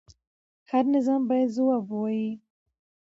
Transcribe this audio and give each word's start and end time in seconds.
هر 0.71 0.83
نظام 0.95 1.21
باید 1.29 1.49
ځواب 1.57 1.83
ووایي 1.87 2.31